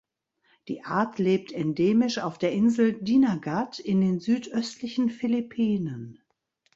[0.67, 6.23] Die Art lebt endemisch auf der Insel Dinagat in den südöstlichen Philippinen.